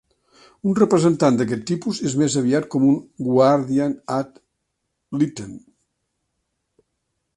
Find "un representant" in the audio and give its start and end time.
0.69-1.35